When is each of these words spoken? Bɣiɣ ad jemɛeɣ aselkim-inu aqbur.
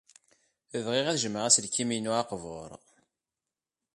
Bɣiɣ 0.85 1.05
ad 1.07 1.17
jemɛeɣ 1.23 1.45
aselkim-inu 1.47 2.11
aqbur. 2.21 2.71